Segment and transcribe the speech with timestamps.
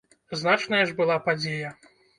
[0.43, 1.77] Значная ж была падзея!